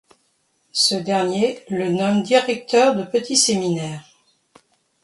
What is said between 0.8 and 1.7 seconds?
dernier